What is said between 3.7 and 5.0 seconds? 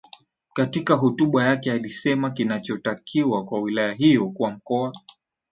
hiyo kuwa mkoa